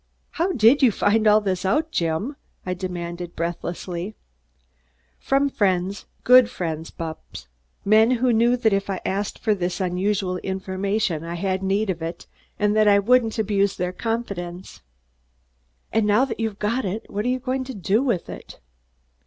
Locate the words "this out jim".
1.41-2.35